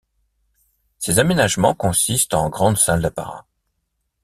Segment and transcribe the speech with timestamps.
[0.97, 3.45] Ces aménagements consistent en grandes salles d'apparat.